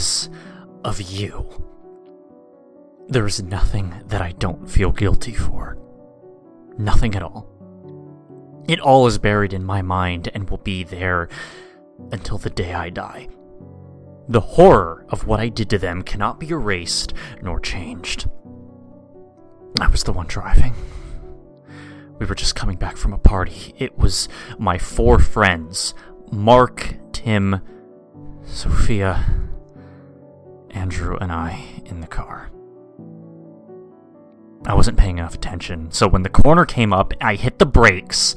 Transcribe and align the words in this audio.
because 0.00 0.30
of 0.82 1.02
you. 1.02 1.46
There 3.08 3.26
is 3.26 3.42
nothing 3.42 3.92
that 4.06 4.22
I 4.22 4.32
don't 4.32 4.66
feel 4.66 4.92
guilty 4.92 5.34
for. 5.34 5.76
Nothing 6.78 7.14
at 7.14 7.22
all. 7.22 7.46
It 8.66 8.80
all 8.80 9.06
is 9.06 9.18
buried 9.18 9.52
in 9.52 9.62
my 9.62 9.82
mind 9.82 10.30
and 10.32 10.48
will 10.48 10.58
be 10.58 10.84
there 10.84 11.28
until 12.12 12.38
the 12.38 12.48
day 12.48 12.72
I 12.72 12.88
die. 12.88 13.28
The 14.28 14.40
horror 14.40 15.04
of 15.10 15.26
what 15.26 15.38
I 15.38 15.50
did 15.50 15.68
to 15.68 15.78
them 15.78 16.00
cannot 16.02 16.40
be 16.40 16.48
erased 16.48 17.12
nor 17.42 17.60
changed. 17.60 18.26
I 19.82 19.88
was 19.88 20.04
the 20.04 20.14
one 20.14 20.28
driving. 20.28 20.72
We 22.18 22.24
were 22.24 22.34
just 22.34 22.54
coming 22.54 22.78
back 22.78 22.96
from 22.96 23.12
a 23.12 23.18
party. 23.18 23.74
It 23.76 23.98
was 23.98 24.30
my 24.58 24.78
four 24.78 25.18
friends 25.18 25.92
Mark, 26.32 26.94
Tim, 27.12 27.60
Sophia, 28.44 29.39
Andrew, 30.70 31.16
and 31.20 31.32
I 31.32 31.82
in 31.84 32.00
the 32.00 32.06
car. 32.06 32.50
I 34.66 34.74
wasn't 34.74 34.98
paying 34.98 35.18
enough 35.18 35.34
attention, 35.34 35.90
so 35.90 36.06
when 36.06 36.22
the 36.22 36.28
corner 36.28 36.64
came 36.64 36.92
up, 36.92 37.14
I 37.20 37.34
hit 37.34 37.58
the 37.58 37.66
brakes, 37.66 38.34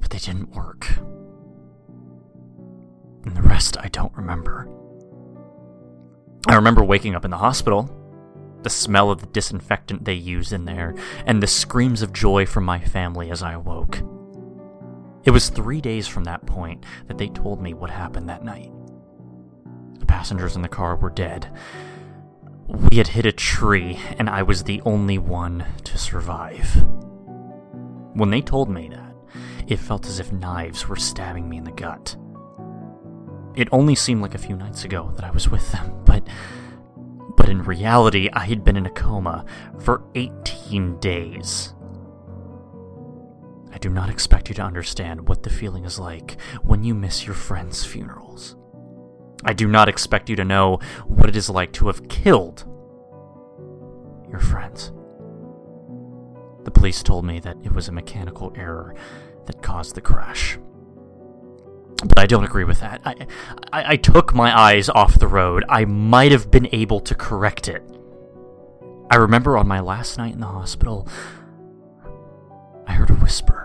but 0.00 0.10
they 0.10 0.18
didn't 0.18 0.50
work. 0.54 0.96
And 3.24 3.36
the 3.36 3.42
rest 3.42 3.76
I 3.78 3.88
don't 3.88 4.14
remember. 4.14 4.68
I 6.48 6.56
remember 6.56 6.82
waking 6.82 7.14
up 7.14 7.24
in 7.24 7.30
the 7.30 7.38
hospital, 7.38 7.96
the 8.62 8.70
smell 8.70 9.10
of 9.10 9.20
the 9.20 9.26
disinfectant 9.26 10.04
they 10.04 10.14
used 10.14 10.52
in 10.52 10.64
there, 10.64 10.94
and 11.26 11.42
the 11.42 11.46
screams 11.46 12.02
of 12.02 12.12
joy 12.12 12.44
from 12.44 12.64
my 12.64 12.80
family 12.80 13.30
as 13.30 13.42
I 13.42 13.52
awoke. 13.52 14.02
It 15.24 15.30
was 15.30 15.48
three 15.48 15.80
days 15.80 16.08
from 16.08 16.24
that 16.24 16.46
point 16.46 16.84
that 17.06 17.18
they 17.18 17.28
told 17.28 17.62
me 17.62 17.74
what 17.74 17.90
happened 17.90 18.28
that 18.28 18.44
night. 18.44 18.72
Passengers 20.10 20.56
in 20.56 20.62
the 20.62 20.68
car 20.68 20.96
were 20.96 21.08
dead. 21.08 21.48
We 22.66 22.96
had 22.96 23.06
hit 23.06 23.26
a 23.26 23.32
tree, 23.32 24.00
and 24.18 24.28
I 24.28 24.42
was 24.42 24.64
the 24.64 24.82
only 24.84 25.18
one 25.18 25.64
to 25.84 25.96
survive. 25.96 26.84
When 28.14 28.30
they 28.30 28.40
told 28.40 28.68
me 28.68 28.88
that, 28.88 29.14
it 29.68 29.78
felt 29.78 30.08
as 30.08 30.18
if 30.18 30.32
knives 30.32 30.88
were 30.88 30.96
stabbing 30.96 31.48
me 31.48 31.58
in 31.58 31.64
the 31.64 31.70
gut. 31.70 32.16
It 33.54 33.68
only 33.70 33.94
seemed 33.94 34.20
like 34.20 34.34
a 34.34 34.38
few 34.38 34.56
nights 34.56 34.84
ago 34.84 35.12
that 35.14 35.24
I 35.24 35.30
was 35.30 35.48
with 35.48 35.70
them, 35.70 36.02
but 36.04 36.26
but 37.36 37.48
in 37.48 37.62
reality, 37.62 38.28
I 38.32 38.46
had 38.46 38.64
been 38.64 38.76
in 38.76 38.86
a 38.86 38.90
coma 38.90 39.44
for 39.78 40.02
18 40.16 40.98
days. 40.98 41.72
I 43.72 43.78
do 43.78 43.88
not 43.88 44.10
expect 44.10 44.48
you 44.48 44.56
to 44.56 44.62
understand 44.62 45.28
what 45.28 45.44
the 45.44 45.50
feeling 45.50 45.84
is 45.84 46.00
like 46.00 46.36
when 46.64 46.82
you 46.82 46.96
miss 46.96 47.26
your 47.26 47.36
friends' 47.36 47.84
funerals. 47.84 48.56
I 49.44 49.52
do 49.52 49.66
not 49.66 49.88
expect 49.88 50.28
you 50.28 50.36
to 50.36 50.44
know 50.44 50.78
what 51.06 51.28
it 51.28 51.36
is 51.36 51.48
like 51.48 51.72
to 51.74 51.86
have 51.86 52.08
killed 52.08 52.64
your 54.30 54.40
friends. 54.40 54.92
The 56.64 56.70
police 56.70 57.02
told 57.02 57.24
me 57.24 57.40
that 57.40 57.56
it 57.62 57.72
was 57.72 57.88
a 57.88 57.92
mechanical 57.92 58.52
error 58.56 58.94
that 59.46 59.62
caused 59.62 59.94
the 59.94 60.00
crash. 60.00 60.58
But 62.02 62.18
I 62.18 62.26
don't 62.26 62.44
agree 62.44 62.64
with 62.64 62.80
that. 62.80 63.00
I, 63.04 63.14
I, 63.72 63.92
I 63.92 63.96
took 63.96 64.34
my 64.34 64.58
eyes 64.58 64.88
off 64.88 65.18
the 65.18 65.26
road. 65.26 65.64
I 65.68 65.84
might 65.84 66.32
have 66.32 66.50
been 66.50 66.68
able 66.72 67.00
to 67.00 67.14
correct 67.14 67.68
it. 67.68 67.82
I 69.10 69.16
remember 69.16 69.58
on 69.58 69.66
my 69.66 69.80
last 69.80 70.16
night 70.18 70.34
in 70.34 70.40
the 70.40 70.46
hospital, 70.46 71.08
I 72.86 72.92
heard 72.92 73.10
a 73.10 73.14
whisper. 73.14 73.59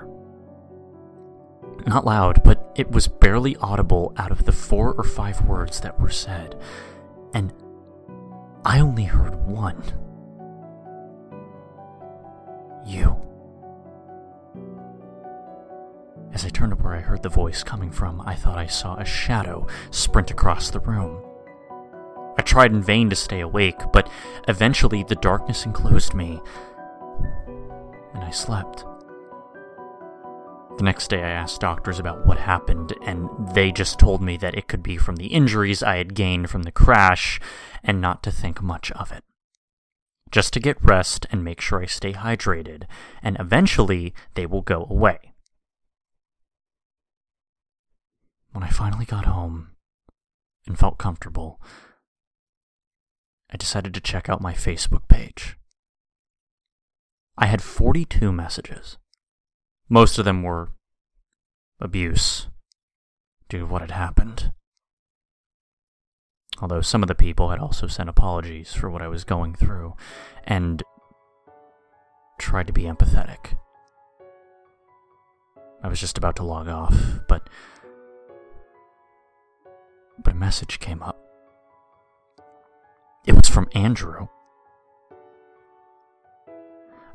Not 1.86 2.06
loud, 2.06 2.44
but 2.44 2.72
it 2.76 2.92
was 2.92 3.08
barely 3.08 3.56
audible 3.58 4.12
out 4.18 4.32
of 4.32 4.46
the 4.46 4.52
four 4.52 4.94
or 4.94 5.04
five 5.04 5.42
words 5.46 5.82
that 5.82 6.00
were 6.00 6.10
said. 6.10 6.56
And 7.34 7.54
I 8.66 8.80
only 8.80 9.04
heard 9.04 9.36
one. 9.46 9.84
You. 12.88 13.16
As 16.34 16.44
I 16.44 16.50
turned 16.50 16.76
to 16.76 16.84
where 16.84 16.96
I 16.96 17.00
heard 17.00 17.22
the 17.22 17.30
voice 17.30 17.64
coming 17.64 17.92
from, 17.92 18.20
I 18.22 18.36
thought 18.36 18.58
I 18.58 18.66
saw 18.66 18.96
a 18.98 19.06
shadow 19.06 19.68
sprint 19.92 20.32
across 20.32 20.72
the 20.72 20.80
room. 20.80 21.22
I 22.38 22.42
tried 22.42 22.72
in 22.72 22.82
vain 22.82 23.10
to 23.12 23.16
stay 23.16 23.42
awake, 23.42 23.80
but 23.94 24.10
eventually 24.48 25.04
the 25.04 25.16
darkness 25.16 25.66
enclosed 25.66 26.14
me, 26.14 26.42
and 28.14 28.24
I 28.24 28.32
slept. 28.32 28.86
The 30.78 30.84
next 30.84 31.10
day, 31.10 31.24
I 31.24 31.30
asked 31.30 31.62
doctors 31.62 32.00
about 32.00 32.28
what 32.28 32.38
happened, 32.38 32.94
and 33.02 33.30
they 33.54 33.72
just 33.72 33.98
told 33.98 34.22
me 34.22 34.36
that 34.38 34.56
it 34.56 34.68
could 34.68 34.84
be 34.84 34.98
from 34.98 35.16
the 35.16 35.28
injuries 35.28 35.82
I 35.82 35.96
had 35.98 36.14
gained 36.14 36.50
from 36.50 36.64
the 36.64 36.72
crash 36.72 37.40
and 37.82 38.02
not 38.02 38.22
to 38.24 38.32
think 38.32 38.62
much 38.62 38.92
of 38.92 39.10
it. 39.14 39.24
Just 40.32 40.52
to 40.52 40.60
get 40.60 40.84
rest 40.84 41.28
and 41.32 41.46
make 41.46 41.62
sure 41.62 41.82
I 41.82 41.86
stay 41.86 42.12
hydrated, 42.12 42.84
and 43.24 43.38
eventually 43.40 44.14
they 44.34 44.46
will 44.46 44.62
go 44.62 44.86
away. 44.90 45.34
When 48.52 48.64
I 48.64 48.70
finally 48.70 49.06
got 49.06 49.26
home 49.26 49.70
and 50.68 50.78
felt 50.78 50.98
comfortable, 50.98 51.62
I 53.50 53.56
decided 53.56 53.94
to 53.94 54.02
check 54.02 54.28
out 54.28 54.42
my 54.42 54.54
Facebook 54.54 55.08
page. 55.08 55.56
I 57.38 57.46
had 57.46 57.62
42 57.62 58.34
messages. 58.34 58.98
Most 59.90 60.18
of 60.18 60.26
them 60.26 60.42
were 60.42 60.70
abuse 61.80 62.48
due 63.50 63.60
to 63.60 63.66
what 63.66 63.82
had 63.82 63.92
happened. 63.92 64.52
Although 66.60 66.82
some 66.82 67.04
of 67.04 67.08
the 67.08 67.16
people 67.16 67.50
had 67.50 67.60
also 67.60 67.88
sent 67.88 68.10
apologies 68.10 68.74
for 68.74 68.90
what 68.90 69.02
I 69.02 69.08
was 69.08 69.24
going 69.24 69.54
through 69.54 69.96
and 70.46 70.82
tried 72.40 72.68
to 72.68 72.74
be 72.74 72.84
empathetic. 72.84 73.58
I 75.84 75.88
was 75.88 76.00
just 76.00 76.18
about 76.18 76.36
to 76.38 76.44
log 76.44 76.68
off, 76.68 77.20
but 77.28 77.50
but 80.24 80.34
a 80.34 80.36
message 80.36 80.80
came 80.80 81.04
up. 81.04 81.20
It 83.28 83.34
was 83.34 83.50
from 83.50 83.68
Andrew. 83.76 84.28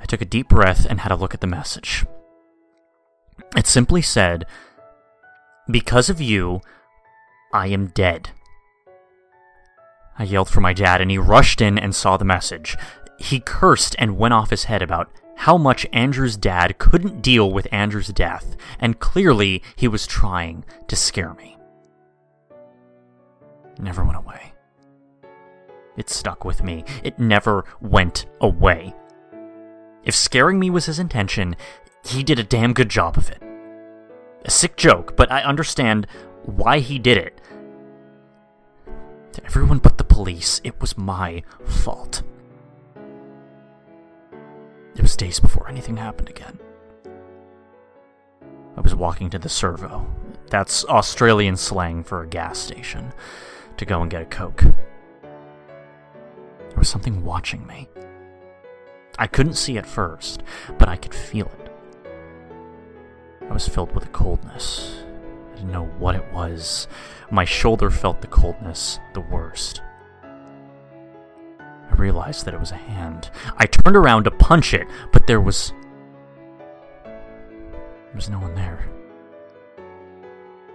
I 0.01 0.05
took 0.07 0.21
a 0.21 0.27
deep 0.27 0.49
breath 0.49 0.87
and 0.89 1.01
had 1.01 1.11
a 1.11 1.17
look 1.17 1.35
at 1.35 1.41
the 1.41 1.47
message. 1.47 2.05
It 3.56 3.66
simply 3.66 4.03
said, 4.03 4.47
Because 5.71 6.09
of 6.09 6.21
you, 6.21 6.61
I 7.53 7.69
am 7.69 7.88
dead. 7.88 8.31
I 10.19 10.25
yelled 10.25 10.49
for 10.49 10.61
my 10.61 10.72
dad, 10.72 11.00
and 11.00 11.11
he 11.11 11.19
rushed 11.19 11.60
in 11.60 11.78
and 11.78 11.94
saw 11.94 12.16
the 12.16 12.25
message. 12.25 12.77
He 13.19 13.41
cursed 13.41 13.97
and 13.99 14.19
went 14.19 14.34
off 14.34 14.50
his 14.50 14.65
head 14.65 14.83
about 14.83 15.10
how 15.37 15.56
much 15.56 15.87
Andrew's 15.93 16.37
dad 16.37 16.78
couldn't 16.78 17.22
deal 17.22 17.50
with 17.50 17.66
Andrew's 17.72 18.09
death, 18.09 18.56
and 18.78 19.00
clearly 19.00 19.62
he 19.77 19.89
was 19.89 20.06
trying 20.06 20.65
to 20.89 20.97
scare 20.97 21.34
me 21.34 21.50
never 23.81 24.05
went 24.05 24.19
away. 24.19 24.53
It 25.97 26.09
stuck 26.09 26.44
with 26.44 26.62
me. 26.62 26.84
It 27.03 27.19
never 27.19 27.65
went 27.81 28.27
away. 28.41 28.94
If 30.05 30.15
scaring 30.15 30.59
me 30.59 30.71
was 30.71 30.87
his 30.87 30.99
intention, 30.99 31.56
he 32.05 32.22
did 32.22 32.38
a 32.38 32.44
damn 32.44 32.72
good 32.72 32.88
job 32.88 33.16
of 33.16 33.31
it. 33.31 33.43
A 34.44 34.50
sick 34.50 34.77
joke, 34.77 35.16
but 35.16 35.31
I 35.31 35.43
understand 35.43 36.06
why 36.44 36.78
he 36.78 36.99
did 36.99 37.19
it. 37.19 37.41
To 39.33 39.44
everyone 39.44 39.78
but 39.78 39.99
the 39.99 40.05
police, 40.05 40.60
it 40.65 40.81
was 40.81 40.99
my 40.99 41.43
fault. 41.65 42.22
It 44.97 45.03
was 45.03 45.16
days 45.16 45.39
before 45.39 45.69
anything 45.69 45.97
happened 45.97 46.28
again. 46.28 46.59
I 48.77 48.80
was 48.80 48.95
walking 48.95 49.30
to 49.30 49.39
the 49.39 49.48
servo. 49.48 50.07
That's 50.48 50.84
Australian 50.86 51.57
slang 51.57 52.03
for 52.03 52.22
a 52.22 52.27
gas 52.27 52.59
station 52.59 53.13
to 53.77 53.84
go 53.84 54.03
and 54.03 54.10
get 54.10 54.22
a 54.22 54.27
Coke. 54.27 54.63
There 55.22 56.78
was 56.78 56.89
something 56.89 57.25
watching 57.25 57.66
me. 57.66 57.89
I 59.19 59.27
couldn't 59.27 59.54
see 59.54 59.77
at 59.77 59.86
first, 59.86 60.42
but 60.78 60.89
I 60.89 60.97
could 60.97 61.15
feel 61.15 61.47
it. 61.47 61.59
I 63.51 63.53
was 63.53 63.67
filled 63.67 63.93
with 63.93 64.05
a 64.05 64.11
coldness. 64.11 65.03
I 65.51 65.57
didn't 65.57 65.73
know 65.73 65.87
what 65.99 66.15
it 66.15 66.25
was. 66.33 66.87
My 67.33 67.45
shoulder 67.45 67.91
felt 67.91 68.21
the 68.21 68.29
coldness 68.29 69.01
the 69.13 69.21
worst. 69.21 69.83
I 70.71 71.95
realized 71.97 72.45
that 72.45 72.55
it 72.55 72.61
was 72.61 72.71
a 72.71 72.77
hand. 72.77 73.31
I 73.57 73.67
turned 73.67 73.97
around 73.97 74.25
to 74.25 74.31
punch 74.31 74.73
it, 74.73 74.87
but 75.13 75.27
there 75.27 75.41
was. 75.41 75.73
There 77.05 78.15
was 78.15 78.31
no 78.31 78.39
one 78.39 78.55
there. 78.55 78.89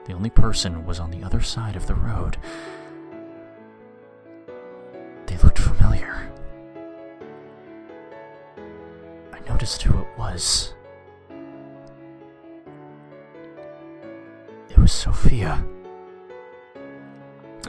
The 0.04 0.14
only 0.14 0.30
person 0.30 0.86
was 0.86 1.00
on 1.00 1.12
the 1.12 1.24
other 1.24 1.42
side 1.42 1.78
of 1.78 1.88
the 1.88 1.96
road. 1.96 2.38
They 5.28 5.38
looked 5.38 5.60
familiar. 5.60 6.30
I 9.32 9.40
noticed 9.48 9.82
who 9.82 10.00
it 10.00 10.08
was. 10.18 10.74
Sophia. 14.88 15.64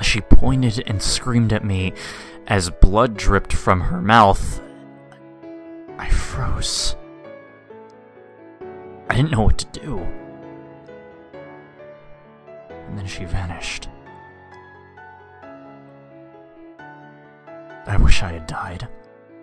She 0.03 0.21
pointed 0.21 0.83
and 0.87 1.03
screamed 1.03 1.53
at 1.53 1.65
me 1.65 1.93
as 2.47 2.71
blood 2.71 3.17
dripped 3.17 3.53
from 3.53 3.81
her 3.81 4.01
mouth. 4.03 4.61
I 5.99 6.09
froze. 6.11 6.97
I 9.09 9.17
didn't 9.17 9.31
know 9.31 9.43
what 9.43 9.59
to 9.59 9.81
do. 9.81 9.99
And 12.69 12.99
then 12.99 13.07
she 13.07 13.25
vanished. 13.25 13.89
I 17.87 17.97
wish 17.99 18.23
I 18.23 18.33
had 18.33 18.47
died. 18.47 18.89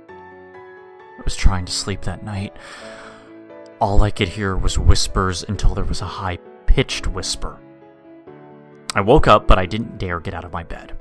I 0.10 1.22
was 1.24 1.36
trying 1.36 1.66
to 1.66 1.72
sleep 1.72 2.02
that 2.02 2.24
night. 2.24 2.56
All 3.80 4.04
I 4.04 4.12
could 4.12 4.30
hear 4.30 4.56
was 4.56 4.78
whispers 4.78 5.44
until 5.44 5.74
there 5.74 5.84
was 5.84 6.02
a 6.02 6.06
high 6.06 6.38
pitched 6.74 7.06
whisper. 7.06 7.60
I 8.96 9.02
woke 9.02 9.28
up, 9.28 9.46
but 9.46 9.60
I 9.60 9.68
didn't 9.68 10.00
dare 10.00 10.20
get 10.20 10.34
out 10.34 10.44
of 10.44 10.52
my 10.52 10.64
bed. 10.64 10.98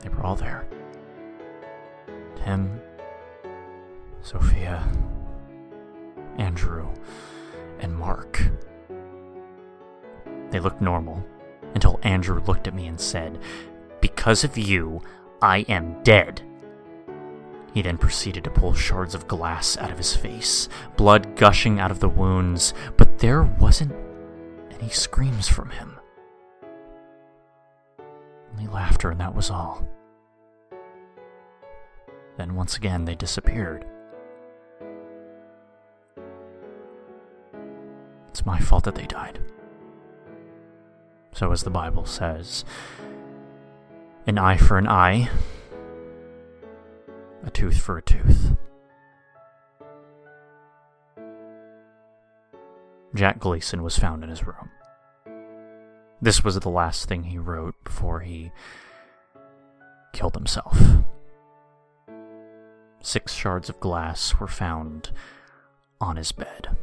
They 0.00 0.10
were 0.10 0.22
all 0.22 0.36
there 0.36 0.66
Tim, 2.36 2.82
Sophia, 4.20 4.86
Andrew, 6.36 6.86
and 7.80 7.96
Mark. 7.96 8.42
They 10.50 10.60
looked 10.60 10.82
normal 10.82 11.24
until 11.74 11.98
Andrew 12.02 12.42
looked 12.46 12.68
at 12.68 12.74
me 12.74 12.86
and 12.88 13.00
said, 13.00 13.38
Because 14.02 14.44
of 14.44 14.58
you, 14.58 15.00
I 15.40 15.60
am 15.60 16.02
dead. 16.02 16.42
He 17.72 17.80
then 17.80 17.96
proceeded 17.96 18.44
to 18.44 18.50
pull 18.50 18.74
shards 18.74 19.14
of 19.14 19.26
glass 19.26 19.78
out 19.78 19.90
of 19.90 19.96
his 19.96 20.14
face, 20.14 20.68
blood 20.98 21.36
gushing 21.36 21.80
out 21.80 21.90
of 21.90 22.00
the 22.00 22.08
wounds, 22.08 22.74
there 23.22 23.44
wasn't 23.60 23.94
any 24.72 24.88
screams 24.88 25.46
from 25.46 25.70
him. 25.70 25.96
Only 28.50 28.66
laughter, 28.66 29.12
and 29.12 29.20
that 29.20 29.32
was 29.32 29.48
all. 29.48 29.86
Then 32.36 32.56
once 32.56 32.76
again 32.76 33.04
they 33.04 33.14
disappeared. 33.14 33.84
It's 38.30 38.44
my 38.44 38.58
fault 38.58 38.82
that 38.84 38.96
they 38.96 39.06
died. 39.06 39.38
So, 41.32 41.52
as 41.52 41.62
the 41.62 41.70
Bible 41.70 42.06
says, 42.06 42.64
an 44.26 44.36
eye 44.36 44.56
for 44.56 44.78
an 44.78 44.88
eye, 44.88 45.30
a 47.44 47.50
tooth 47.50 47.78
for 47.78 47.98
a 47.98 48.02
tooth. 48.02 48.51
Jack 53.14 53.38
Gleason 53.38 53.82
was 53.82 53.98
found 53.98 54.24
in 54.24 54.30
his 54.30 54.46
room. 54.46 54.70
This 56.20 56.44
was 56.44 56.58
the 56.58 56.70
last 56.70 57.08
thing 57.08 57.24
he 57.24 57.38
wrote 57.38 57.74
before 57.84 58.20
he 58.20 58.52
killed 60.12 60.34
himself. 60.34 60.78
Six 63.02 63.34
shards 63.34 63.68
of 63.68 63.80
glass 63.80 64.38
were 64.38 64.46
found 64.46 65.10
on 66.00 66.16
his 66.16 66.32
bed. 66.32 66.76